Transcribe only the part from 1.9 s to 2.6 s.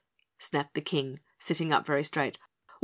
straight.